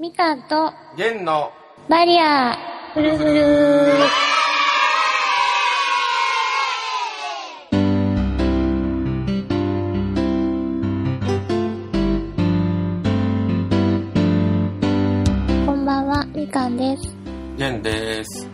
[0.00, 1.50] みかんと弦の
[1.88, 2.56] バリア
[2.94, 3.30] フルフル
[15.66, 17.16] こんばんは、みかんです。
[17.56, 18.48] 弦です。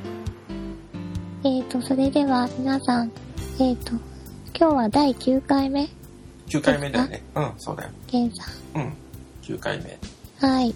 [1.45, 3.13] えーと、それでは皆さん、
[3.59, 3.91] えーと、
[4.59, 5.91] 今日は第9回目、
[6.49, 7.23] 9回目だよね。
[7.35, 7.91] うん、そうだよ。
[8.11, 8.45] ゲンさ
[8.77, 8.97] うん。
[9.43, 9.91] 9回目。
[9.91, 10.51] ん。
[10.51, 10.75] はい。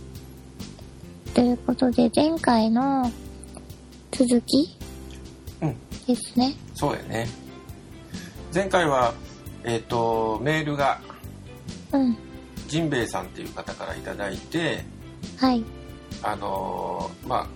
[1.39, 3.09] ということで、前回の
[4.11, 4.77] 続き
[5.63, 5.77] うん。
[6.05, 6.53] ですね。
[6.75, 7.29] そうだよね。
[8.53, 9.15] 前回は、
[9.63, 11.01] えっ、と、メールが、
[11.93, 12.17] うん。
[12.67, 14.85] ジンベエさんっていう方からいただいて、
[15.37, 15.63] はい。
[16.25, 17.47] あのーまあ、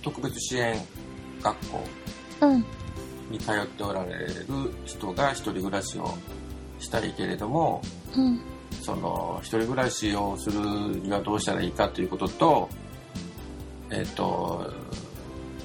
[0.00, 0.76] 特別支援
[1.42, 1.84] 学校
[2.42, 2.64] うん。
[3.32, 4.36] に通っておられる
[4.84, 6.16] 人が一人暮らしを
[6.78, 7.82] したいけれども、
[8.16, 8.40] うん。
[8.80, 12.68] その一人暮らしをするにはどうしたらいいかということと、
[13.90, 14.72] えっ、と、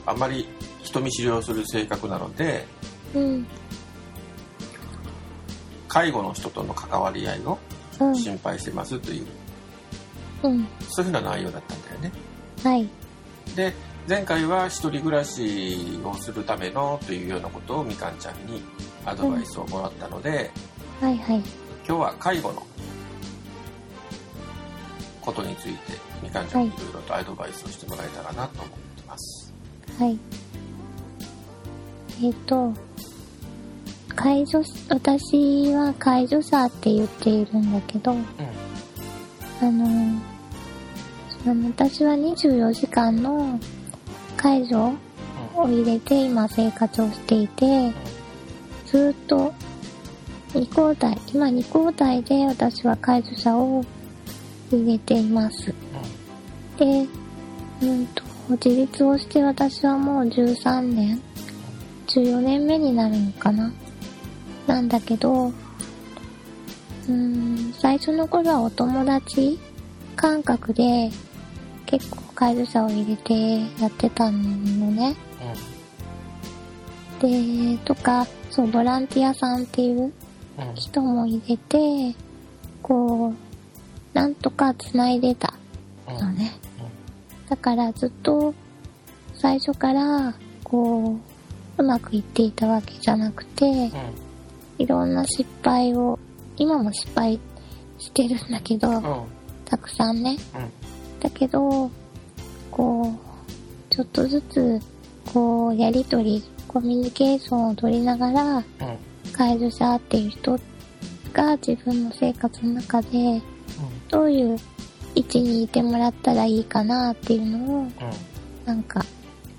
[0.05, 0.47] あんまり
[0.83, 2.65] 人見知りをする性格なので、
[3.13, 3.47] うん。
[5.87, 7.57] 介護の人との関わり合いを
[7.99, 8.15] うん。
[8.15, 9.25] 心配してますという、
[10.43, 10.67] うん。
[10.89, 12.11] そういうふうな内容だったんだよね。
[12.63, 12.87] はい。
[13.55, 13.73] で、
[14.07, 18.63] 前回は一人暮らしをするためのというようなことをみかんちゃんに
[19.05, 20.51] アドバイスをもらったので、
[21.01, 21.37] はいはい。
[21.87, 22.65] 今日は介護の
[25.21, 29.53] ことについてみかんちゃんにいろいろとアドバイスをしてもらえたらなと思ってます。
[29.97, 30.17] はい。
[32.21, 32.73] えっ、と、
[34.15, 38.25] 介助、私は介助者って言っているんだけど、うん。
[39.61, 40.21] あの、
[41.43, 43.57] その私は24時間の
[44.35, 44.75] 介助
[45.55, 47.93] を入れて今生活をしていて、
[48.85, 49.53] ずっと
[50.53, 53.85] 2交代、今2交代で私は介助者を
[54.75, 55.73] 入れています。
[56.77, 57.07] で、
[57.81, 61.21] うんと、自立をして私はもう13年、
[62.07, 63.71] 14年目になるのかな。
[64.67, 69.59] なんだけど、うーん、最初の頃はお友達
[70.15, 71.09] 感覚で
[71.85, 74.37] 結構介助者を入れてやってたの
[74.91, 75.15] ね。
[77.19, 80.11] で、とか、そう、ボランティアさんっていう。
[80.75, 82.15] 人も入れて、
[82.81, 83.48] こう、
[84.13, 85.53] なんとか繋いでた
[86.07, 86.17] うん。
[86.17, 86.51] のね。
[87.49, 88.53] だからずっと
[89.35, 90.33] 最初から
[90.63, 91.17] こ
[91.77, 93.91] ううまくいっていたわけじゃなくて
[94.77, 96.19] いろんな失敗を
[96.57, 97.39] 今も失敗
[97.97, 99.27] してるんだけど。
[99.65, 101.19] たくさんねうん。
[101.19, 101.91] だけど
[102.71, 104.79] こうちょっとずつ
[105.31, 108.63] こうやりとりコミュニケーションを取りながらうん。
[109.31, 110.59] 介助者っていう人
[111.33, 113.07] が自分の生活の中で
[114.09, 114.57] どういう
[115.15, 117.91] 位置にいてもらったらいいかなっていうのをうん。
[118.65, 119.01] なんか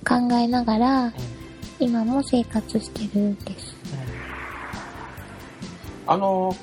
[0.07, 1.13] 考えながら
[1.81, 3.75] 今も生活してるんです。
[6.07, 6.55] あの、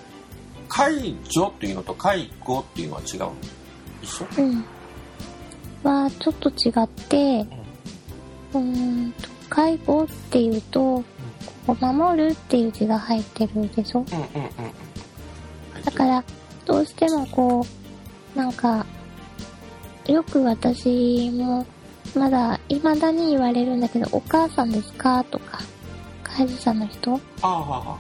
[0.70, 3.34] 介助っていうのと介護っていうのは違うの？
[4.02, 4.28] 一緒？
[4.38, 4.66] うん。
[5.84, 7.46] はちょっと違って、
[8.54, 8.60] うー
[9.08, 11.04] んと、介護っていうと、
[11.66, 14.24] こう守るっていう字が入ってるでしょうんうんうん
[15.76, 15.84] うん。
[15.84, 16.24] だから、
[16.68, 17.66] どうしてもこ
[18.36, 18.86] う、なんか、
[20.06, 21.66] よく私も、
[22.16, 25.24] まだ、未だに言われるんだけど、お母さんですか？
[25.24, 25.60] とか、
[26.24, 27.14] 介助者の人。
[27.42, 27.98] ああ、は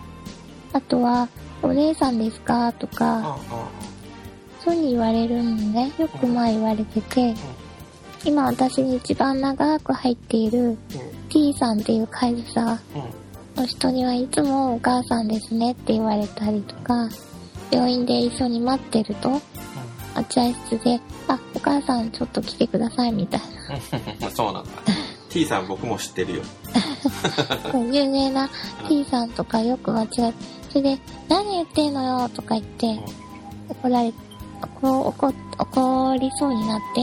[0.73, 1.27] あとは、
[1.63, 2.72] お姉さんですか？
[2.73, 3.38] とあ、はあ、か、ああ、
[4.63, 5.91] そういう風に言われるのね。
[5.97, 7.33] よくまあ言われてて、
[8.25, 10.77] 今私に一番長く入っているうん。
[11.29, 12.79] T さんっていう介助者うん。
[13.56, 17.09] の人にはいつもお母さんですねって言われたりとか、
[17.72, 19.41] 病院で一緒に待ってると、
[20.16, 23.41] 待合室で、あ、お母さんちょっと来てくださいみたい
[24.22, 24.31] うん。
[24.31, 24.69] そうなんだ。
[25.29, 26.41] T さん僕も知ってるよ。
[27.73, 27.79] な。
[27.79, 28.50] 有名な
[28.88, 30.33] T さんとかよく間違え
[30.69, 33.00] それで、何言ってんのよとか言って、
[33.69, 34.13] 怒られ、
[34.81, 37.01] 怒怒怒りそうになって、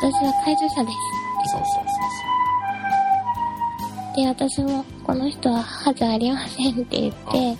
[0.00, 1.52] 私は介助者です。
[1.52, 1.82] そうそう
[4.14, 7.58] で、私も、この人は母じゃありませんって言って、うん、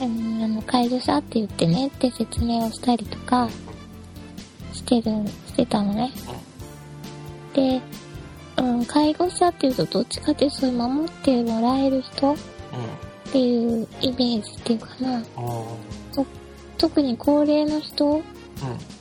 [0.00, 3.48] あの、介助者って言ってねって説明をしたりとか、
[4.72, 6.12] してる、してたのね。
[7.54, 7.80] で、
[8.56, 12.34] うん、介護者っていうとどっちかってそういう守ってもらえる人。
[12.34, 12.36] っ
[13.32, 15.22] ていうイメージっていうかな。
[16.78, 18.22] 特に高齢の人、うん。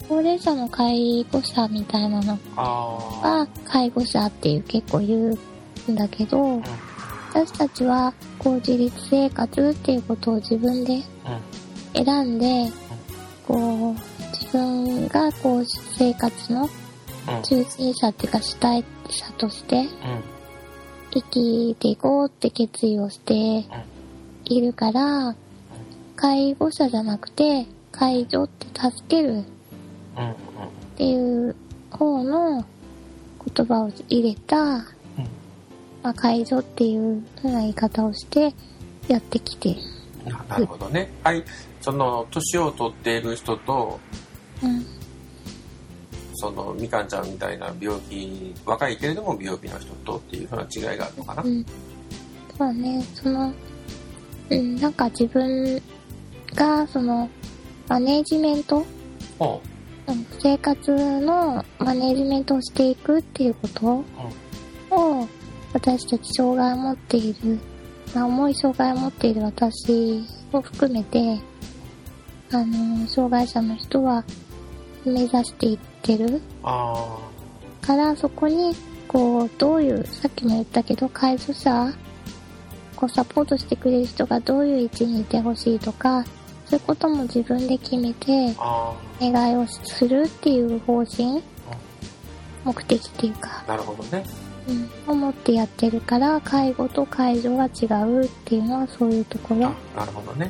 [0.10, 2.40] 高齢者の介護者みたいなの。
[2.56, 5.38] は介護者っていう結構言
[5.88, 6.63] うんだけど、うん。
[7.33, 11.01] 私たちはこう自立生活っていうことを自分で
[11.95, 12.71] 選んで、
[13.47, 13.95] こう
[14.31, 16.69] 自分がこう生活の
[17.25, 17.41] うん。
[17.41, 19.88] 中心者っていうか主体者としてうん。
[21.12, 23.65] 生きていこうって決意をして
[24.45, 25.35] いるから、
[26.15, 29.44] 介護者じゃなくて、介助って助けるっ
[30.97, 31.56] ていう
[31.89, 32.65] 方の
[33.56, 34.85] 言葉を入れた、
[36.03, 38.53] まあ、介助っていう言い方をして
[39.07, 39.75] やってきて、
[40.25, 41.09] ななるほどね。
[41.23, 41.44] はい。
[41.81, 44.00] その年を取っている人と
[44.63, 44.85] うん、
[46.35, 51.65] そのみかんちゃんみたいな病気若いけれども病気の人とっていうふうな違いがあるのかな、うん。
[52.57, 53.53] そうね、その、
[54.49, 55.81] うん、なんか自分
[56.56, 57.29] が、その、
[57.88, 58.85] マネージメント、
[60.39, 64.03] 生活のマネージメントをしていくっていうこと
[64.91, 65.27] を、
[65.73, 67.59] 私たち障害を持っている、
[68.13, 71.39] まあ、重い障害を持っている私を含めて、
[72.51, 74.23] あの、障害者の人は
[75.03, 76.41] 目指していってる。
[76.63, 77.17] あ
[77.81, 78.75] から、そこに、
[79.07, 81.91] こう、どういう、さっきも言ったけど、介助者、
[82.95, 86.23] こう、サポートしてくれる人がどういう位置にいてほしいとか、
[86.65, 88.55] そういうことも自分で決めて
[89.19, 91.43] 願いをするっていう方針、
[92.63, 94.23] 目的っていうか、ーなるほどね
[94.68, 99.68] うん、を持ってやってるから、介護と介助が違うっていうのはそういうところ。
[99.95, 100.50] あ、なるほどね。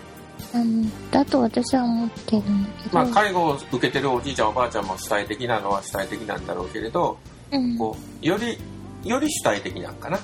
[0.54, 7.18] うん、だと私は思ってるんだけど、まあ介護を受けてるおじいちゃんおばあちゃんも主体的なのは主体的なんだろうけれど
[7.52, 8.58] うん、こうより
[9.04, 10.20] より主体的なんかな？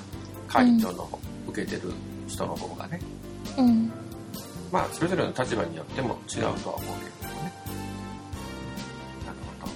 [0.48, 1.08] 介助の
[1.48, 1.94] 受けてる
[2.28, 3.00] 人の方がね、
[3.58, 3.92] うん、
[4.72, 6.80] まあそれぞれの立場によっても違うとは思う
[7.22, 7.54] けれどもね。
[9.26, 9.68] なるほ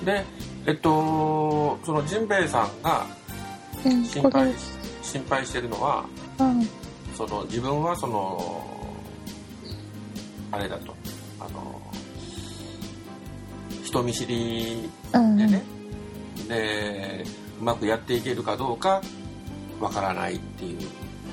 [0.00, 0.04] ど。
[0.04, 0.24] で
[0.66, 3.06] えっとそのジンベエさんが
[3.84, 4.52] うん、心配
[5.02, 6.04] 心配してるのは
[6.38, 6.68] うん、
[7.14, 8.66] その自分はその
[10.50, 10.94] あれだと。
[11.38, 11.80] あの
[13.84, 15.62] 人見知りうん、でね、
[16.48, 17.24] で
[17.60, 19.00] うまくやっていけるかどうか
[19.80, 20.78] わからないっていう。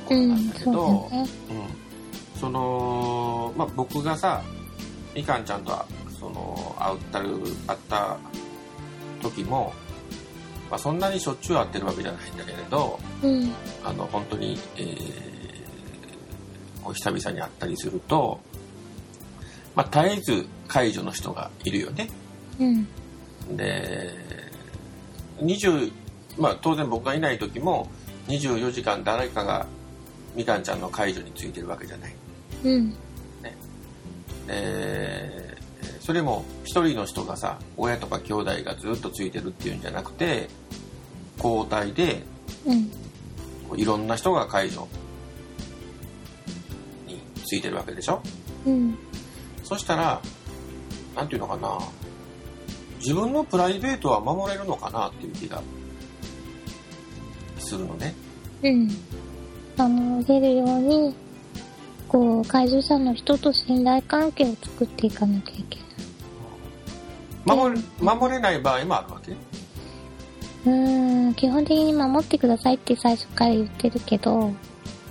[0.06, 1.28] ことうん、なんだけそうだど、ね。
[2.36, 2.40] うん。
[2.40, 4.44] そのまあ僕がさ
[5.16, 5.72] みかんちゃんと
[6.20, 7.30] その会ったる
[7.68, 8.18] 会った
[9.24, 9.74] 時も、
[10.70, 13.52] まあ、そんなにしょっちゅう会ってるわけじゃないんだけれどうん、
[13.84, 15.34] あの本当に、えー
[16.92, 18.42] 久々に会ったりすると、
[19.76, 22.10] まあ、絶えず介助の人がいるよね。
[22.60, 22.88] うん、
[23.56, 24.12] で
[25.40, 25.92] 20
[26.38, 27.90] まあ当然僕がいない時も
[28.28, 29.66] 24時間誰かが
[30.36, 32.16] みかんちゃんの介助についてるわけじゃない。
[32.64, 32.92] うん、
[34.48, 35.43] で
[36.06, 40.50] それも一人の人がさ親とか兄弟がずっとついてるっていうんじゃなくて
[41.38, 42.24] 交代で
[42.66, 44.84] うん、いろんな人が介助
[47.08, 48.22] についてるわけでしょ？
[48.66, 48.98] うん、
[49.64, 50.22] そしたら
[51.16, 51.80] なんていうのかな
[53.00, 55.62] 自分のプライベートは守れるのかなっていう気が
[57.60, 58.14] するのね。
[58.64, 58.90] うん。
[59.78, 61.16] 守れるように、
[62.08, 65.83] こう、介助者の人と信頼関係を作っていかなきゃいけない。
[67.46, 69.32] 守れ守れない場合もあるわけ？
[69.32, 74.54] うーん、基本的に守ってくださいって最初から言ってるけど、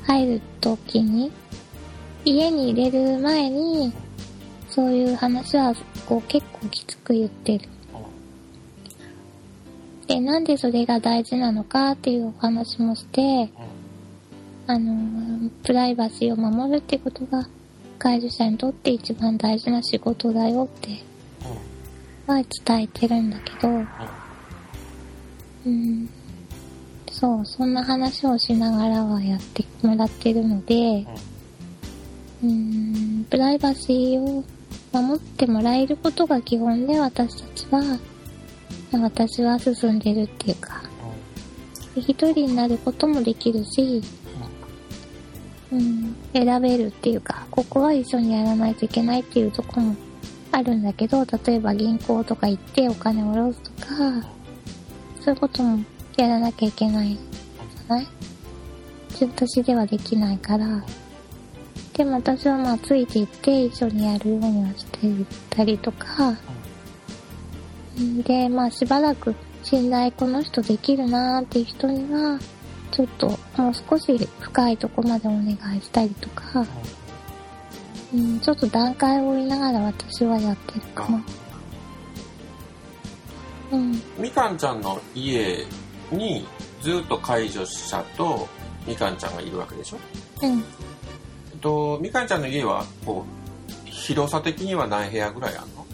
[0.04, 1.30] 入る時に、
[2.24, 3.92] 家に入れる前に、
[4.70, 5.74] そういう話は、
[6.06, 7.68] こう結構きつく言ってる。
[10.06, 13.50] で、なんでそれが大事なのかっていうお話もして、
[14.66, 17.46] あのー、プライバシーを守るってことが、
[17.98, 21.02] 介助者にとって一番大事な仕事だよって、
[22.26, 23.68] は伝えてるんだけど、
[25.66, 26.08] うん。
[27.10, 31.06] そう、そんな話をしながらはやってもらってるので、
[32.42, 34.44] うん、プライバシーを
[34.92, 37.98] 守ってもらえることが基本で私たちは、
[38.92, 40.82] 私は進んでるっていうか、
[41.96, 44.02] 一人になることもできるし、
[45.70, 49.94] うん、選べるっていうか、ここは一緒にやらないといけないっていうとこも
[50.52, 53.86] あるんだけど、例えば銀行とか行ってお金を下ろすとか、
[55.20, 55.82] そういうことも
[56.16, 58.06] やらなきゃいけないじゃない？
[59.20, 60.84] 私ではできないから。
[61.94, 66.36] でも私はまあついていって一緒にやるようにはしていったりとか、
[68.24, 72.38] で、まあしばらく信頼この人できるなーっていう人には、
[72.90, 76.66] ちょっともう少し深いとこまでお願いしたりとか、
[78.14, 81.24] うん、ちょっと段階を追いながら私はやってるかな。
[83.72, 85.66] うん、みかんちゃんの家
[86.10, 86.46] に
[86.82, 88.46] ずっと介助者と
[88.86, 89.98] みかんちゃんがいるわけでしょ？
[90.42, 90.58] うん。
[90.58, 90.62] え
[91.56, 93.24] っと、みかんちゃんの家はこ
[93.86, 95.86] う広さ的には何部屋ぐらいあるの？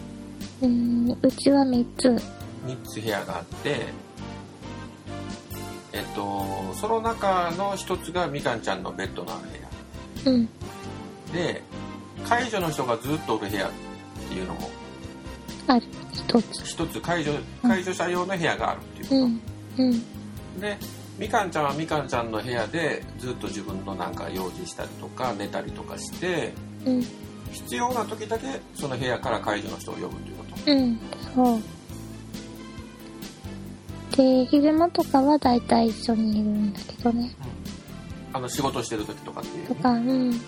[0.63, 2.09] うん、うちは3つ。
[2.09, 2.21] 3
[2.67, 3.87] 3つ部屋があって
[5.93, 9.49] えっとその中の1つがみかんちゃんのベッドのある
[10.25, 10.49] 部屋うん。
[11.33, 11.63] で
[12.29, 13.71] 介助の人がずっとおる部屋っ
[14.29, 14.71] ていうのも
[15.67, 15.87] ある。
[16.13, 16.65] 一つ。
[16.65, 19.41] 一つ介助介助者用の部屋があるっていうこと、うん。
[19.79, 20.61] うん。
[20.61, 20.77] で
[21.19, 26.53] みかんちゃんはみかんちゃんの部屋でずっと自分のなんか用事したりとか寝たりとかして
[26.85, 27.07] うん。
[27.53, 31.01] 必要な時だけその部屋から介助の人を呼ぶということうん。
[31.35, 31.63] そう。
[34.17, 37.35] で、昼間とかはだいたい一緒にいるんだけどね。
[38.33, 40.41] あの仕事してる時とかっていうとか、うん。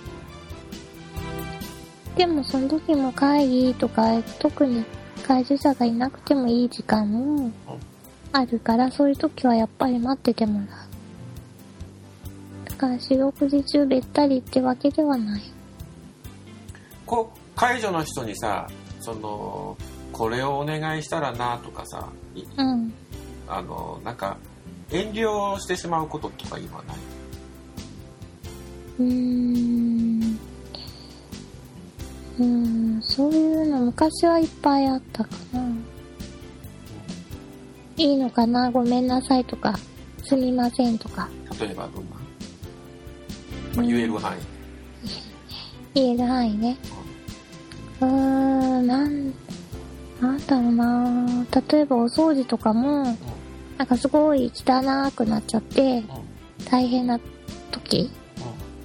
[2.21, 4.85] でもその時も会議とか、特に
[5.27, 7.51] 介助者がいなくてもいい時間も
[8.31, 10.69] あるから、そういう時はやっぱり待っててもらう。
[12.69, 15.43] だから四六時中べったりってわけではない。
[17.07, 18.69] こう介助の人にさ
[19.01, 19.79] その
[20.13, 22.93] これをお願いしたらなとかさいうん。
[23.49, 24.37] あのなんか
[24.91, 26.97] 遠慮してしまうこととか今ない？
[28.99, 30.50] うーん。
[32.41, 35.61] うーん、そういうの昔はいっぱいあったかな。
[37.99, 38.71] いいのかな？
[38.71, 39.79] ごめんなさいとか、
[40.25, 41.29] すみませんとか。
[41.61, 42.17] 例えばどんな、
[43.77, 44.41] まあ、言える範囲、
[45.93, 46.79] 言える範囲ね。
[48.01, 48.07] うー
[48.81, 49.35] ん、なん、
[50.19, 51.47] なんだろうな。
[51.71, 53.19] 例えばお掃除とかも、
[53.77, 56.03] なんかすごい汚くなっちゃって、
[56.71, 57.21] 大変な
[57.71, 58.11] 時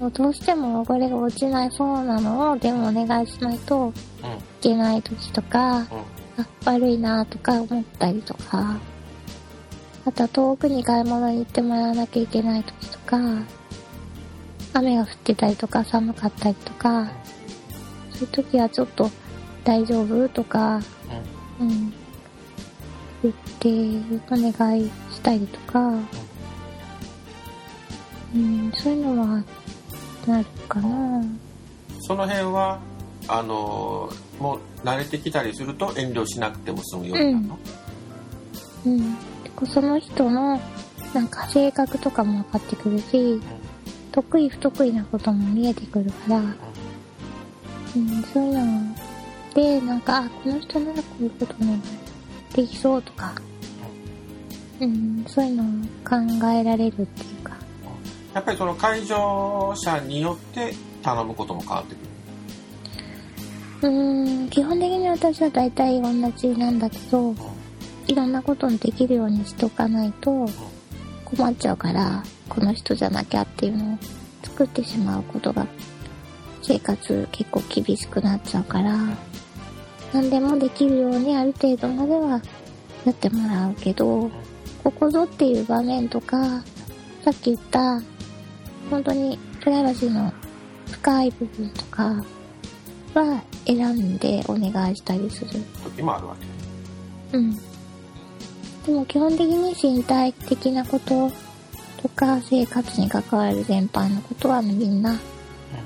[0.06, 3.86] もうどうしても汚れが落ちないそうなのを、でもお願いしないとうん。
[3.86, 8.78] うんいけない時とか、うんあ、悪いなとか思ったりとか、
[10.06, 13.18] あとは遠くに買い物に行ってもらわなきゃいけない時とか、
[14.74, 17.08] 雨が降ってたりとか寒かったりとか、
[18.12, 19.12] そういう時はちょっと
[19.64, 20.82] 大丈夫とか、
[21.60, 21.94] うん、
[23.22, 23.70] 言って
[24.32, 25.80] お願いしたりとか、
[28.34, 29.44] うん、そういうのは
[30.27, 31.24] なるかな。
[32.01, 32.79] その辺は
[33.27, 37.60] あのもう慣れてきたりすると遠慮しなくても済むようになるの、
[38.86, 39.15] うん。
[39.15, 39.20] で
[39.65, 40.60] その人の、
[41.13, 43.41] なんか性格とかも分かってくるし、
[44.12, 46.39] 得意不得意なことも見えてくるから、う
[48.00, 48.96] ん、そういうの
[49.53, 51.77] で、なんか、あ、この人ならこういうことも
[52.53, 53.34] できそうとか、
[54.79, 55.67] うん、そういうのを
[56.08, 57.55] 考えられるっていうか、
[58.36, 59.13] やっぱりその介助
[59.75, 62.00] 者によって頼むことも変わってく
[63.82, 63.89] る。
[63.89, 67.34] うん、基本的に私は大体同じなんだけど、
[68.08, 70.50] いろんなことにできるようにしとかないと
[71.24, 73.98] 困っちゃうから、この人じゃなきゃっていうのを
[74.44, 75.65] 作ってしまうことが
[76.62, 78.98] 生活結構厳しくなっちゃうから、
[80.12, 82.42] 何でもできるようにある程度までは
[83.06, 84.30] やってもらうけど、
[84.84, 86.62] ここぞっていう場面とか、
[87.24, 88.01] さっき言った
[88.89, 90.32] 本当にプライバシーの
[90.92, 92.24] 深い部分とか
[93.13, 95.51] は選んでお願いしたりする。
[95.84, 96.36] 時もあるわ
[97.32, 97.38] け？
[97.38, 97.56] うん。
[98.86, 101.32] でも基本的に身体的なこと
[102.01, 105.20] とか生活に関わる全般のことはみんな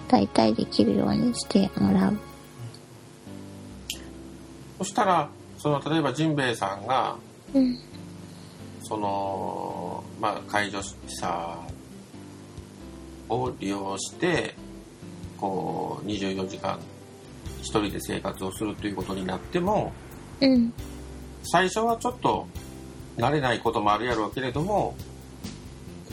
[0.09, 2.17] 大体できるようにしてもらう。
[4.79, 7.15] そしたらその例えばジンベエさんが
[7.53, 7.79] うん。
[8.83, 11.57] そのまあ介助者
[13.29, 14.55] を利用して
[15.37, 16.79] こう24時間
[17.61, 19.93] 一人で生活をするということになっても
[20.41, 20.73] うん。
[21.43, 22.47] 最初はちょっと
[23.17, 24.95] 慣れないこともあるやろうけれども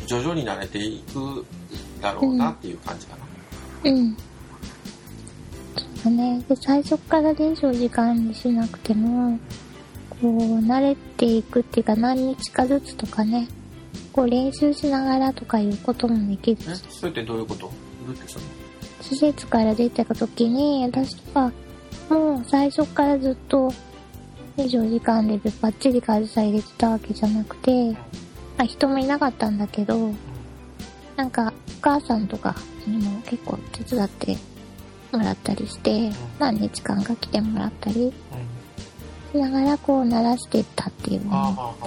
[0.07, 1.45] 徐々に慣れていく
[2.01, 3.91] だろうなっていう感じかな。
[3.91, 4.15] うん。
[4.15, 4.21] そ
[5.85, 6.45] うだね。
[6.49, 9.39] で、最初から24時間にしなくても、
[10.11, 13.49] こう、慣れていくっていうか何日かずつとかね、
[14.13, 16.77] こう練習しながらとかいうこともできる。
[16.91, 17.61] それってどういうこと？
[17.63, 17.71] ど
[18.09, 18.51] うやってするの？
[19.03, 21.53] 施設から出てた時に、私は
[22.09, 23.73] もう最初からずっと
[24.57, 27.99] 24時間でバッチリ会社入れてたわけじゃなくて、ま
[28.59, 30.13] あ人もいなかったんだけど、
[31.17, 32.55] なんかお母さんとか
[32.87, 34.37] にも結構手伝って
[35.13, 38.13] もらったりして、何日間か来てもらったり
[39.33, 41.87] しながらこう慣らしてったっていうのああもああ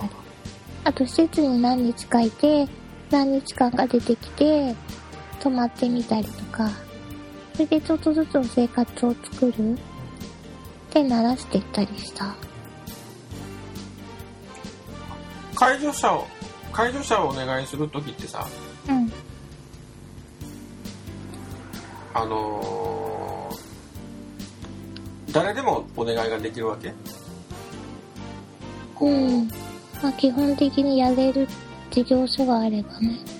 [0.83, 2.67] あと施設に何日かいて、
[3.11, 4.75] 何日間か出てきて、
[5.39, 6.69] 泊まってみたりとか、
[7.53, 9.77] それでちょっとずつ生活を作る
[10.93, 12.35] で慣らしていったりした。
[15.55, 16.25] 介助者を
[16.71, 18.47] 介助者をお願いする時ってさ
[18.87, 19.11] うん。
[22.13, 23.59] あのー
[25.33, 26.91] 誰でもお願いができるわけ？
[28.99, 29.47] うん。
[30.01, 31.47] まあ基本的にやれる
[31.91, 33.07] 事業所があればね。
[33.09, 33.39] うん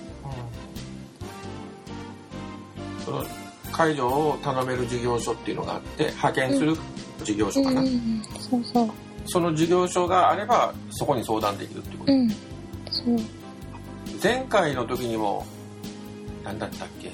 [3.04, 3.24] その
[3.72, 6.76] 介助を頼める事業所っていうのがあって派遣する
[7.24, 8.22] 事業所かな、うんうんうん。
[8.38, 8.90] そうそう。
[9.24, 12.28] その事業所があればそこに相談できるってこと、うん。
[12.28, 12.36] そう。
[14.22, 15.46] 前回の時にも
[16.44, 17.10] 何だったっけ？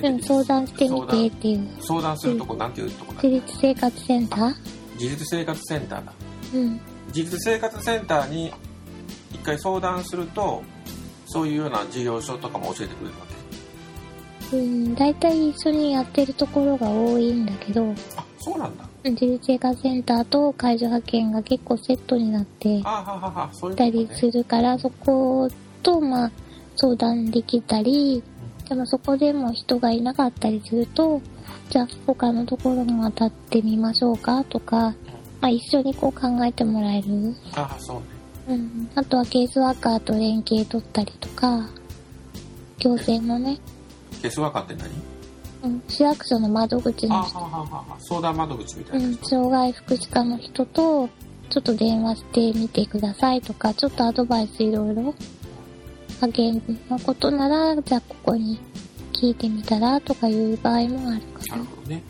[0.00, 1.68] でも相談してみてっていう。
[1.80, 4.54] 相談するとこなんていうとこだっ自け立生活センター？
[4.94, 6.12] 自立生活センターだ
[6.54, 6.80] うん。
[7.14, 8.52] 自立生活センターに
[9.30, 10.62] 一回相談すると
[11.26, 13.26] そういうような事業所とかも教えてくれるわ
[14.50, 14.56] け？
[14.56, 18.86] うん、大体一緒にやってるところが多いんだけど、あそうなんだ。
[19.04, 25.50] 自立生活センターと介助派遣が結構セットになってあはははそういうたりするから、そこ
[25.82, 26.30] と、まあ、
[26.76, 28.22] 相談できたり、
[28.68, 31.20] でもそこでも人がいなかったりすると、
[31.70, 34.94] じゃあ他のところも当たってみましょうかとか、
[35.42, 37.34] まあ一緒にこう考えてもらえる？
[37.54, 38.02] あそうね。
[38.48, 38.90] うん。
[38.94, 41.68] あとはケースワーカーと連携取ったりとか、
[42.78, 43.58] 行政のね、
[44.22, 44.90] ケースワーカーって何？
[45.64, 47.38] うん、市役所の窓口の人。
[47.38, 51.08] あはははは相談窓口みたうん、いな人、障害福祉課の人と、
[51.50, 55.14] ちょっと電話してみてくださいとか、ちょっとアドバイスいろいろ、
[56.20, 58.58] 派遣のことなら、じゃあここに
[59.12, 61.56] 聞いてみたらとかいう場合もあるかな。
[61.56, 62.02] なるほどね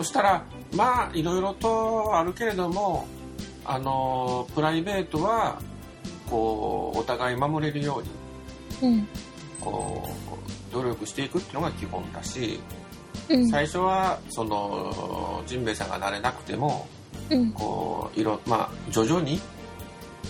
[0.00, 3.06] そしたらまあいろいろとあるけれども
[3.66, 5.60] あのプライベートは
[6.26, 9.06] こうお互い守れるようにうん、
[9.60, 10.08] こ
[10.70, 12.60] う努力していくっていうのが基本だし、
[13.28, 16.88] うん、最初はそのジンベエさんが慣れなくても
[17.28, 19.38] うん、こういろまあ徐々に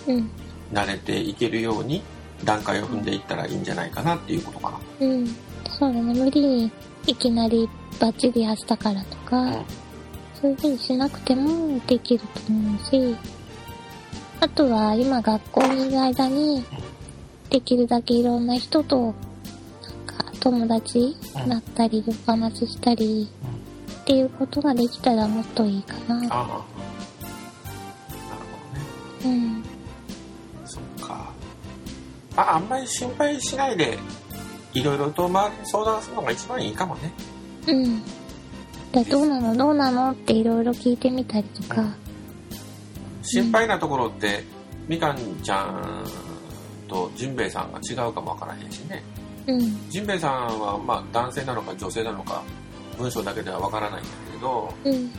[0.08, 0.30] うん、
[0.72, 2.02] 慣れていけるように
[2.42, 5.28] 段階を踏んでいったらいいんじゃないかなっていうことかうん。
[5.80, 6.70] そうだね、無理に
[7.06, 7.68] いきなり
[7.99, 9.56] バッチリ明日からとか、な。
[9.56, 9.64] うん
[10.40, 13.14] そういうふうにしなくてもできると思うし、
[14.40, 16.64] あとは今学校にいる間に、
[17.50, 19.12] できるだけいろんな人と、なん
[20.07, 21.14] か友達に
[21.46, 23.28] なったり、お話ししたり、
[24.00, 26.14] っていうことができたらもっといいかな。
[26.14, 26.28] ああなる
[29.20, 29.62] ほどねうん。
[30.64, 31.35] そっか。
[32.35, 33.98] あ、あんまり心配しないで、
[34.74, 37.12] いろいろと周りに相談するのが一番いいかもね。
[37.66, 38.02] うん。
[38.92, 39.56] でどうなの？
[39.56, 40.11] どうなの？
[40.12, 41.85] っていろいろ聞いてみたりとか。
[43.22, 44.44] 心配なところって、
[44.88, 46.04] みかんちゃん
[46.88, 49.02] とジンベエさんが違うかもわからへんしね。
[49.46, 49.90] うん。
[49.90, 52.42] ジンベエさんは、まあ、男性なのか女性なのか、
[52.98, 55.11] 文章だけではわからないんだけれど、うん。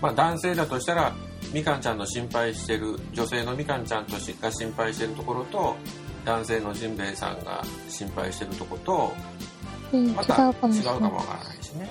[0.00, 1.14] まあ、男性だとしたら、
[1.52, 5.76] みかんちゃんの心配してる、女性のみかんちゃんとしが心配してるところと、
[6.24, 9.12] 男性のジンベエさんが心配してるところと、
[9.92, 10.06] うん。
[10.06, 10.94] 違うまた違うかもしれない。
[10.94, 11.88] かもわからないしね。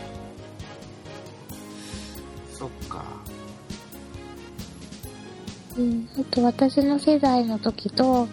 [2.52, 3.04] そっか。
[5.78, 6.10] うん。
[6.20, 8.28] あと私の世代の時と、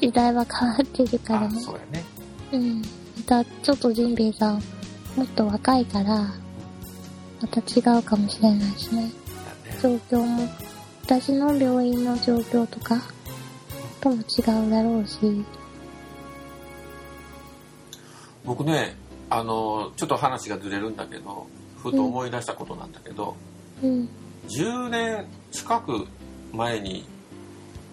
[0.00, 1.60] 時代は変わってるからあ、ね。
[1.60, 2.04] そうやね。
[2.52, 2.82] うん。
[2.82, 2.86] ま
[3.26, 4.62] たちょっとジンベエさん、
[5.16, 6.34] もっと若いから、
[7.40, 9.10] また違うかもしれないしね。
[9.70, 9.78] だね。
[9.82, 10.48] 状況も、
[11.04, 13.00] 私の病院の状況とか、
[14.00, 15.44] とも違うだろうし。
[18.44, 18.96] 僕ね、
[19.30, 21.46] あの、ちょっと話がずれるんだけど、
[21.82, 23.36] ふと思い出したことなんだけど、
[23.82, 24.08] うん。
[24.48, 26.06] 10年近く
[26.52, 27.04] 前に、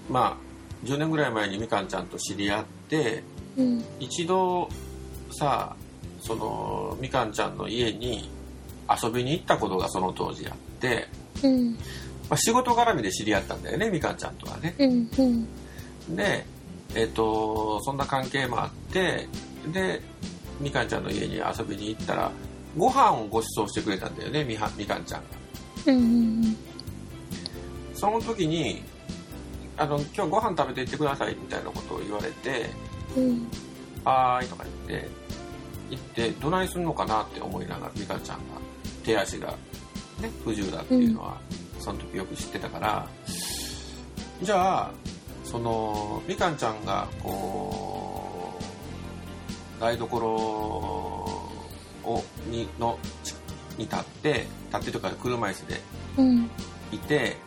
[0.10, 3.24] まあ、10年ぐらい前にみかんちゃんと知り合って、
[3.58, 3.84] うん。
[4.00, 4.70] 一度
[5.32, 5.76] さ、
[6.22, 8.30] その、みかんちゃんの家に
[8.90, 11.08] 遊びに行ったことがその当時あって、
[11.44, 11.74] うん。
[11.74, 11.80] ま
[12.32, 14.74] あ、仕事絡みで知り合ったんだよね、みかんちゃんとはね。
[14.80, 15.10] うん。
[15.18, 15.48] うん。
[16.10, 16.46] で、
[16.96, 19.28] えっ、と、そんな関係もあって、
[19.72, 20.02] で、
[20.60, 22.32] みかんちゃんの家に遊びに行ったら、
[22.78, 25.28] ご飯をご馳走してくれたんだよね、みはみかんちゃんが。
[25.88, 25.96] うん。
[25.96, 26.02] う
[26.48, 26.58] ん。
[27.94, 28.84] その時に、
[29.78, 32.70] あの、今日ご飯食べて行ってくださいみたいなことを言われて、
[33.18, 33.48] うん。
[34.04, 35.10] はーいとか言って、
[35.90, 38.44] 行って、どないすんのかなって思いながら、みかんちゃんが、
[39.04, 39.56] 手足が
[40.22, 41.38] ね、不自由だっていうのは、
[41.80, 43.08] その時よく知ってたから、
[44.42, 44.92] じゃあ、
[45.46, 48.60] その、みかんちゃんが、こ
[49.78, 53.00] う、台所を、に、の、
[53.78, 55.82] に立って、立ってというか車椅子で
[56.18, 56.50] うん。
[56.92, 57.38] いて、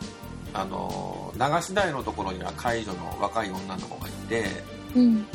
[0.53, 4.45] あの、流し台のところには介助の若い女の子がいて、
[4.95, 5.25] うん。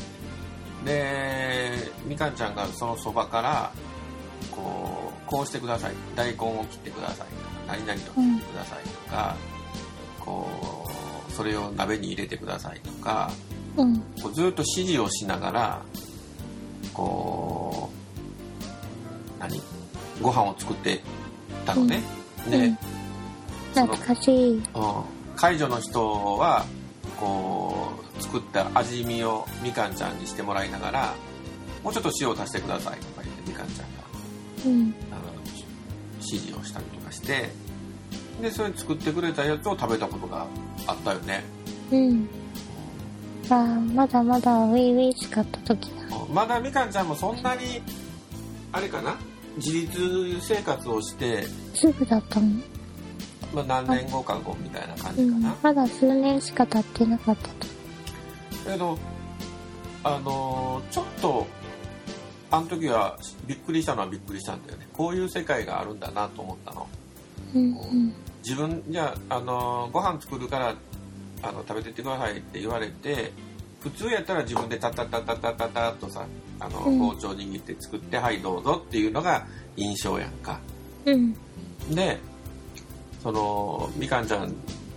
[0.84, 3.72] でみかんちゃんがそのそばから
[4.50, 7.28] こうこうしてください大根を切ってください
[7.66, 9.34] 何々と切ってくださいとか、
[10.20, 10.83] こう
[11.36, 13.30] それを鍋に入れてくださいとか
[13.76, 13.98] うん。
[14.22, 15.82] こうずっと指示をしながら
[16.92, 17.90] こ
[19.38, 19.60] う何？
[20.22, 21.00] ご飯を作って
[21.66, 22.02] たのね、
[22.48, 22.78] で、うん
[23.74, 24.52] 懐かしい。
[24.52, 24.62] うん、
[25.34, 26.64] 介助の人は
[27.18, 31.14] こう作った味見をみかんちゃんにしてもらいながら
[31.82, 33.84] もうちょっと塩を足してくださいとか言ってみかんちゃんが
[34.66, 34.94] うん。
[35.10, 35.22] あの
[36.20, 37.50] 指示をしたりとかして
[38.40, 40.46] でそれ作ってくれたやつを食べたことが
[40.86, 41.44] あったよね
[41.90, 42.28] うん。
[43.50, 45.94] ああ、まだまだウィウィしかった時だ。
[46.32, 47.82] まだみかんちゃんもそんなに
[48.72, 49.16] あれかな？
[49.56, 51.44] 自立生活をして、
[51.74, 52.46] すぐだったの
[53.54, 55.56] まあ、何年後か後みたいな感うんじかな、。
[55.62, 57.54] まだ数年しか経ってなかったと。
[58.72, 58.98] けど
[60.02, 61.46] あのーちょっと
[62.50, 63.16] あの時は
[63.46, 66.86] びっくりしたのはびっくりしたんだよねこういう世界があるんだなと思ったの
[67.54, 68.14] うんうん。
[68.44, 70.74] 自分じゃあ、あのーご飯作るから
[71.42, 73.32] あの食べてってくださいって言われて
[73.80, 76.26] 普通やったら自分でタタタタタタタっとさ
[76.60, 80.60] あのうん包丁握って作って、はいどうぞっていうのが印象やんか
[81.06, 81.34] うん。
[81.90, 82.18] で
[83.22, 84.54] そのみかんちゃん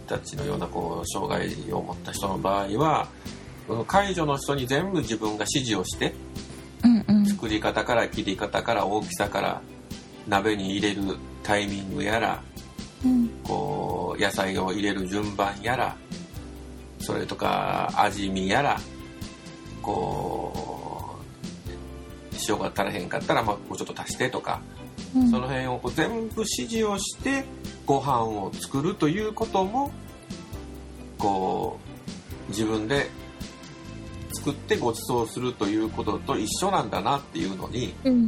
[0.07, 3.07] たちのようなこう障害を持った人の場合は
[3.87, 6.13] 介助の人に全部自分が指示をして
[6.83, 7.25] うんうん。
[7.25, 9.61] 作り方から切り方から大きさから
[10.27, 12.41] 鍋に入れるタイミングやら
[13.05, 13.29] うん。
[13.43, 15.95] こう野菜を入れる順番やら
[16.99, 18.79] それとか味見やら
[19.81, 24.61] こう塩が足らへんかったら、まあ、もうちょっと足してとか
[25.15, 25.31] うん。
[25.31, 27.45] その辺をこう全部指示をして
[27.85, 29.91] ご飯を作るということも
[31.17, 31.79] こ
[32.47, 33.09] う自分で
[34.33, 38.27] 作ってご馳走するということと一緒なんだなっていうのにうん。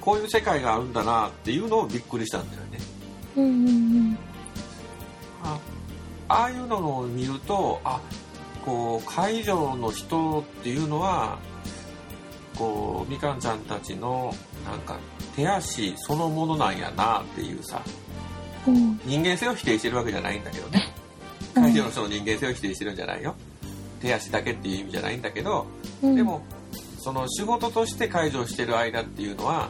[0.00, 2.61] こういう世界があるんだなっていうのをびっくりしたんだよ
[3.36, 3.42] ね。
[3.42, 4.18] うんうん
[5.44, 5.58] あ
[6.28, 8.00] ああいうのを見るとあ
[8.64, 11.38] こう介助の人っていうのは
[12.56, 14.98] こうみかんちゃんたちのなんか
[15.34, 17.82] 手足そのものなんやなっていうさ
[18.66, 18.76] うん。
[18.76, 19.00] うん。
[19.04, 20.94] 人間性を否定してるわけじゃないんだけどね
[21.56, 23.34] うん介助の人の人間性を否定してるんじゃないよ
[24.00, 25.66] 手足だけっていう意味じゃないんだけど
[26.02, 26.42] うんで、も
[26.98, 29.68] その仕事として介助をしてる間っていうのは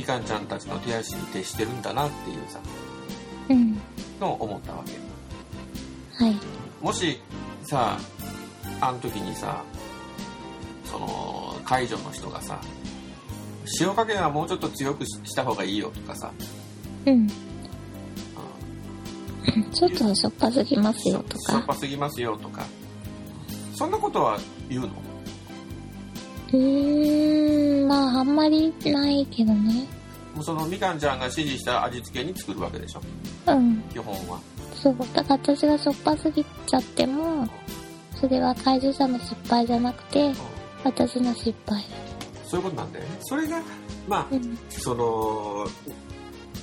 [0.00, 2.58] みかんちゃんたちの手足に徹してるんだなっていうさ
[3.50, 3.78] うん。
[4.18, 6.36] のを思ったわけはい。
[6.80, 7.20] もし
[7.64, 7.98] さ
[8.80, 9.62] あの時にさ
[10.84, 12.58] その介助の人がさ
[13.78, 16.32] 塩加減はもうちょっと強くしした方がいいよとかさ、
[17.06, 17.26] うん。
[17.26, 17.30] う
[19.74, 21.52] ちょっとしょっぱすぎますよとか。
[21.52, 22.64] しょっぱすぎますよとか
[23.74, 24.38] そんなことは
[24.70, 24.88] 言うの？
[26.52, 29.86] うーん、まああんまりないけどね。
[30.34, 33.02] もうそのみかんちゃんが指示した味付けに作るわけでしょ？
[33.48, 33.82] うん。
[33.92, 34.40] 基本は
[34.74, 34.96] そう。
[35.12, 37.48] だから私がしょっぱすぎちゃっても、
[38.14, 40.32] それは介助者の失敗じゃなくて、
[40.84, 41.84] 私の失敗。
[42.46, 43.62] そういうことなんだよねそれが
[44.08, 44.58] まあうん。
[44.68, 45.66] その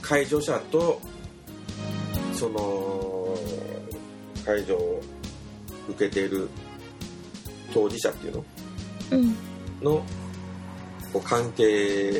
[0.01, 1.01] 介助者と
[2.33, 3.37] その
[4.45, 5.01] 介助を
[5.89, 6.49] 受けている
[7.73, 8.45] 当事者っていうの？
[9.11, 9.35] うん。
[9.81, 10.03] の
[11.23, 12.11] 関係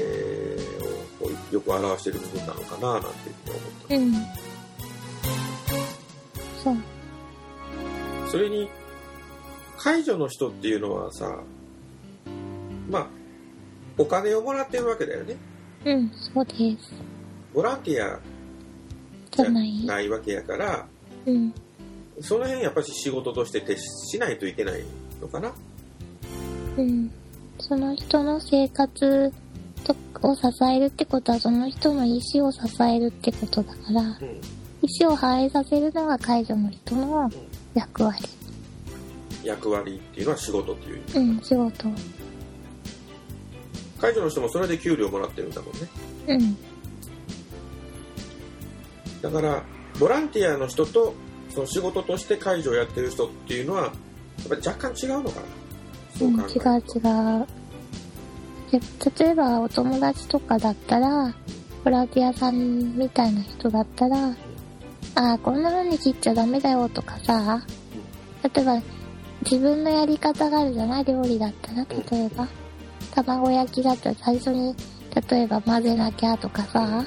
[1.22, 3.36] をよく表している部分なのかななんていう
[3.89, 4.38] ふうに思っうん。
[6.63, 6.76] そう。
[8.26, 8.70] たそれに
[9.78, 11.39] 介助の人っていうのはさ
[12.89, 13.08] まあ
[13.98, 15.36] お金をもらってるわけだよね
[15.86, 16.91] うん、そうです。
[17.54, 18.20] ボランティア
[19.32, 19.86] じゃない。
[19.86, 20.86] ないわけやから
[21.26, 21.54] うん。
[22.20, 24.84] その辺やっぱり仕事として徹しないといけない
[25.22, 25.54] のかな
[26.78, 27.12] うん。
[27.68, 29.34] その人の生活
[29.84, 34.18] とを支えるってことは、その人の意思を支えるってことだから、うん
[34.82, 37.30] 意思を反映させるのが介助の人の
[37.74, 38.20] 役割。
[39.44, 41.90] 役割っていうのは仕事っていううん、仕事。
[44.00, 45.80] 介助の人もそれで給料もらってるんだもんね
[46.28, 46.58] うん。
[49.22, 49.64] だから
[50.00, 51.16] ボランティアの人と
[51.50, 53.92] その仕事として介助をやってる人っていうのはやっ
[54.50, 55.48] ぱり若干違うのかな
[56.18, 57.48] そううん、考える違う違う。
[58.72, 58.80] で
[59.20, 61.34] 例えばお友達とかだったら、
[61.84, 64.30] ボランティアさんみたいな人だったら、
[65.16, 67.66] ああ、こんな風に切っちゃダメだよとかさ、
[68.44, 68.82] 例えば
[69.44, 71.06] 自分のやり方があるじゃない？
[71.06, 72.48] 料理だったら、例えば。
[73.16, 74.76] 卵焼きだったら最初に、
[75.30, 77.04] 例えば混ぜなきゃとかさ、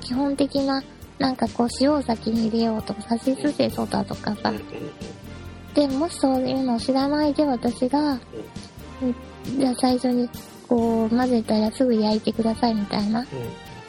[0.00, 0.80] 基本的な、
[1.18, 4.52] なんかこう塩を先に入れようとか、さしすせそだとかさ、
[5.74, 8.20] で、もしそういうのを知らないで私が、
[9.58, 10.28] じゃあ最初に
[10.72, 13.26] こう混ぜたらすぐ焼いてくださいみたいな。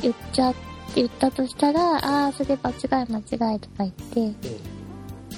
[0.02, 0.60] 言っちゃって
[0.96, 4.36] 言ったとしたら、ああ、それ間違い間違いとか言って、うん。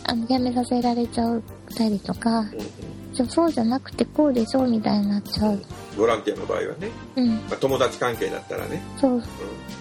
[0.07, 1.43] あの、やめさせられちゃう
[1.77, 2.49] たりとか、うん
[3.29, 5.61] そうじゃなくてこうでしょみたいになっちゃう。
[5.97, 9.23] ボランティアの場合はね、うん、まあ、友達関係だったらね、そう。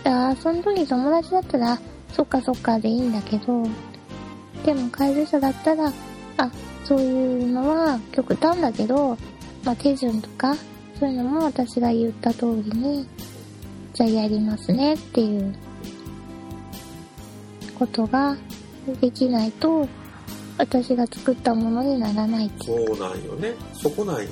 [0.04, 1.80] ああ、その時友達だったら、
[2.12, 3.66] そっかそっかでいいんだけど、
[4.64, 5.92] でも介助者だったら、
[6.36, 6.50] あ、
[6.84, 9.18] そういうのは極端だけど、
[9.64, 10.54] まあ、手順とか、
[10.98, 13.06] そういうのも私が言った通りに、
[13.92, 15.54] じゃあやりますねっていう
[17.78, 18.36] ことが
[19.00, 19.88] できないと、
[20.56, 24.28] 私が作ったものにならないっていうそうなんよねそこなんよ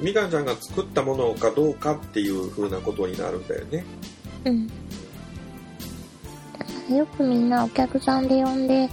[0.00, 3.84] みかんちゃんが作ったものかどうかっていう風なことになるんだよね
[4.44, 4.66] うん。
[4.66, 8.88] だからよくみんなお客さんで呼んで、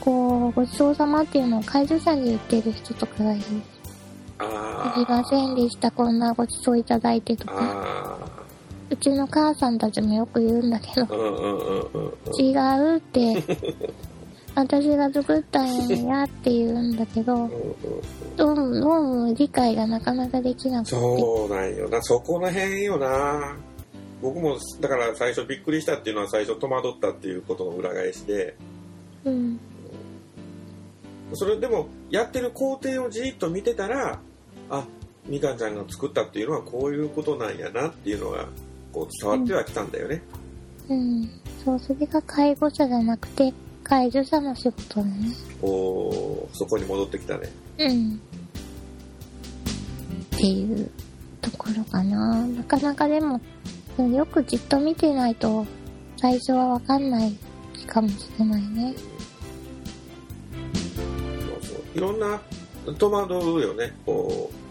[0.00, 3.44] こう、ごちそうさまっていうのを介助者に言ってる人とかがいる。
[4.42, 7.58] あすみませんでした、こんなごちそういただいてとあか。
[7.60, 8.42] あ
[8.90, 11.06] うちの母さんたちもよく言うんだけど。
[12.38, 13.42] 違うって、
[14.54, 17.48] 私が作ったんやって言うんだけど、
[18.36, 20.90] どうも、どうも理解がなかなかできなくて。
[20.90, 22.02] そうなんよな。
[22.02, 23.56] そこら辺よな。
[24.20, 28.54] 僕もだから最初びっくりしたっていうのは最初戸惑ったっていうことの裏返しで。
[29.24, 29.58] うん。
[31.32, 34.20] それでもやってる工程をじーっと見てたら
[34.72, 34.86] あ
[35.28, 38.48] みかんちゃんが作ったっていうのはこういうことなんやなっていうのが
[38.90, 40.22] こう伝わってはきたんだよね、
[40.88, 41.30] うん。
[41.64, 43.52] そう、それが介護者じゃなくて、
[43.84, 45.28] 介助者の仕事だね。
[45.60, 48.20] おーそこに戻ってきたねうん。
[50.34, 50.90] っていう
[51.40, 52.46] ところかな。
[52.46, 53.40] なかなかでも、
[53.98, 55.66] よくじっと見てないと、
[56.16, 57.36] 最初はわかんない
[57.86, 58.94] かもしれないね。
[61.62, 62.40] そうそういろんな
[62.98, 64.61] 戸惑うよねこう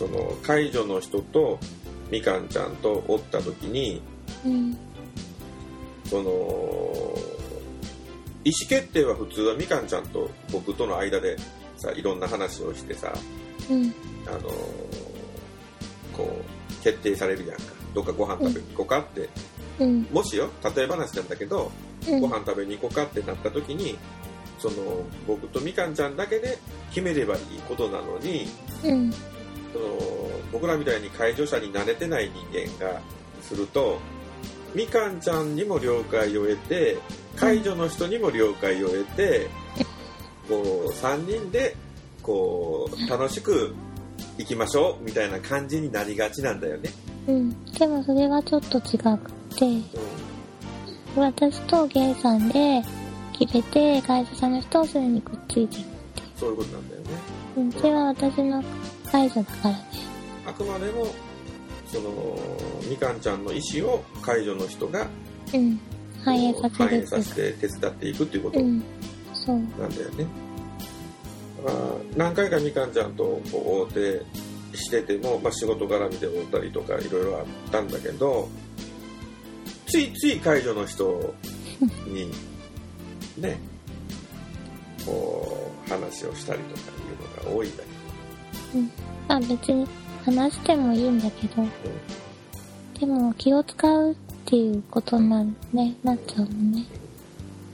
[0.00, 1.58] その介助の人と
[2.10, 4.00] みかんちゃんとおった時に
[4.46, 4.74] うん。
[6.06, 6.30] その
[8.42, 11.36] 意思決定は普通はみかんちゃんと僕との間で
[11.76, 13.12] さいろんな話をしてさ
[13.68, 13.92] うん。
[14.26, 14.48] あの
[16.16, 16.34] こ
[16.70, 19.28] う決定されるやんかどっかご飯食べに行こうかって、
[19.80, 20.06] うん。
[20.10, 21.70] もしよ例え話なんだけど、
[22.08, 22.20] うん。
[22.22, 23.98] ご飯食べに行こうかってなった時に
[24.58, 24.76] その
[25.26, 26.56] 僕とみかんちゃんだけで
[26.88, 28.48] 決めればいいことなのに
[28.82, 29.12] うん。
[29.72, 29.86] その
[30.52, 33.00] 僕らみたいに介助者に慣れてない人間が
[33.42, 33.98] すると
[34.74, 36.98] みかんちゃんにも了解を得て
[37.36, 39.48] 介助の人にも了解を得て、
[40.48, 41.76] こう3人で
[42.22, 43.74] こう楽しく
[44.38, 46.90] 行きましょうみたいな感じになりがちなんだよね。
[47.28, 47.64] うん。
[47.72, 49.66] でもそれはちょっと違くて、
[51.16, 52.82] う私とゲイさんで
[53.38, 55.82] 決めて、介助者の人はそれにくっついてる。
[55.82, 55.86] ん、
[56.36, 57.08] そういうことなんだよね。
[57.56, 57.72] うん。
[57.72, 58.62] それは私の
[59.12, 59.84] だからね。
[60.46, 61.06] あくまでも
[61.86, 62.38] その
[62.88, 65.06] みかんちゃんの意思を介助の人が
[65.52, 65.80] うん。
[66.24, 66.94] 反映させ反。
[66.94, 68.60] 映させて手伝っていくっていうこと。
[68.60, 70.26] なんだよね。
[71.64, 71.84] だから
[72.16, 78.48] 何回かみかんちゃんとこう会うてしてても、まあ、仕事絡みで会ったりとかいろいろあったんだけど
[79.86, 81.34] ついつい介助の人
[82.06, 82.30] に
[83.36, 83.58] ね
[85.04, 86.80] こう話をしたりとか
[87.42, 87.82] いうのが多いんだ
[89.28, 89.86] まあ別に
[90.24, 91.66] 話してもいいんだけど、
[92.98, 96.84] でも気を使うっていうことになるね、なっちゃうもんね。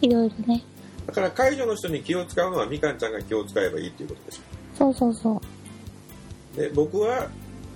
[0.00, 0.62] いろいろね。
[1.06, 4.40] だから介助の人に気を使うのはみかんちゃんが気を使えばいいっていうことでし
[4.76, 5.34] そうそうそう。
[5.36, 5.42] ょ
[6.56, 7.28] で僕は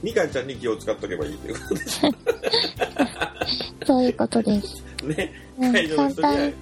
[0.03, 2.01] みかんちゃんに気を使っとけばいいっていうことでし
[3.87, 4.83] そういうことです。
[5.05, 6.53] ょねうん介助の人には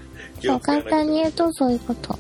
[0.40, 2.18] 気そう、簡単に言うとそういうこと。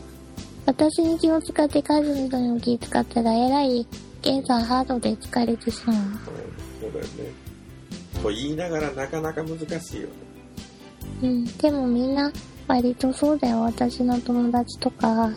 [0.66, 3.86] 私に気を使って家事の人にも気使ったら、えらい、
[4.28, 5.96] 検査ハードで疲れてしまう。
[5.96, 6.02] うん
[6.80, 7.08] そうだよね。
[8.22, 10.12] と言いながらなかなか難しいよね。
[11.22, 12.30] うん、でもみんな
[12.66, 13.62] 割とそうだよ。
[13.62, 15.32] 私の友達とか、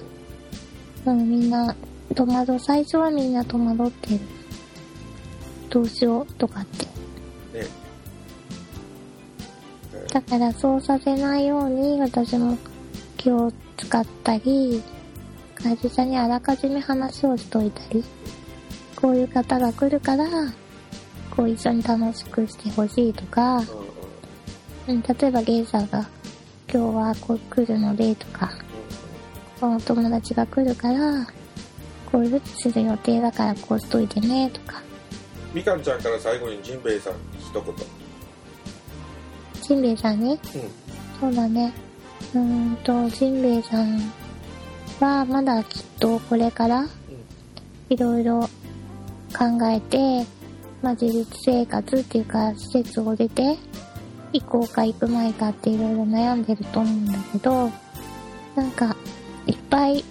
[1.06, 1.74] うん、みんな
[2.14, 4.20] 戸惑う、最初はみんな戸惑ってる。
[5.70, 6.86] どうしようとかって。
[7.60, 7.68] ね。
[10.12, 12.58] だからそうさせないように私も
[13.16, 14.84] 気を使ったり、
[15.56, 18.04] 会社にあらかじめ話をしといたり、
[19.02, 20.26] こういう方が来るから、
[21.36, 23.64] こう一緒に楽しくしてほしいとか、
[24.88, 26.08] うん例えばゲイさんが
[26.72, 28.52] 今日はこう来るのでとか、
[29.60, 31.26] この友達が来るから、
[32.12, 34.82] こういうふうにする予定だからこうしといてねとか、
[35.54, 37.64] みかんちゃんから最後にジンベエさん一言。
[39.62, 40.40] ジンベエさんにうん。
[41.20, 41.74] そうだね。
[42.34, 44.00] うーんと、ジンベエさん
[45.00, 46.86] はまだきっとこれから
[47.90, 48.50] いろいろ
[49.32, 50.26] 考えて、
[50.82, 53.58] まあ、自立生活っていうか施設を出て
[54.34, 57.72] 行こうか行く前かっていろいろ悩んでると思うんだけど、
[58.56, 58.96] なんか
[59.46, 60.04] いっぱい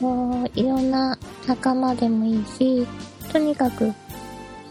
[0.00, 2.86] こういろんな仲間でもいいし、
[3.32, 3.92] とにかく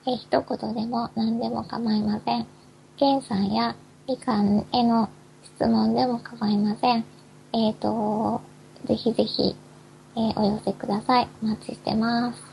[0.07, 2.47] え一言でも何でも構いません。
[2.97, 3.75] ケンさんや
[4.07, 5.09] みかんへの
[5.43, 7.05] 質問でも構いません。
[7.53, 8.43] えっ、ー、と、
[8.87, 9.55] ぜひぜひ、
[10.17, 11.29] えー、お寄せください。
[11.43, 12.50] お待ちしてます。